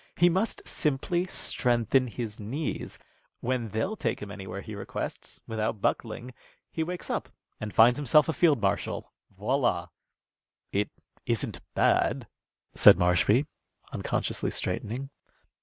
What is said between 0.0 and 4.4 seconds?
He must simply strengthen his knees. When they'll take him